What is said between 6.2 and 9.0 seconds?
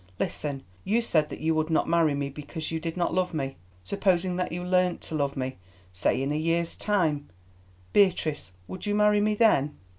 in a year's time, Beatrice, would you